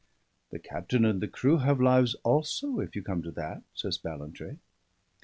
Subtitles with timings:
[0.49, 4.57] "The captain and the crew have lives also, if you come to that," says Ballantrae.